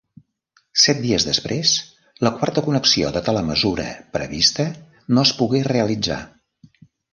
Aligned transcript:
Set 0.83 1.01
dies 1.01 1.25
després, 1.27 1.73
la 2.29 2.31
quarta 2.39 2.63
connexió 2.69 3.13
de 3.19 3.23
telemesura 3.29 3.87
prevista 4.19 4.67
no 5.17 5.29
es 5.29 5.37
pogué 5.43 5.65
realitzar. 5.71 6.21